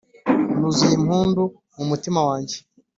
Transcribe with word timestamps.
Nuzuye 0.59 0.95
impundu 0.99 1.43
mu 1.75 1.83
mutima 1.89 2.19
wanjye 2.27 2.55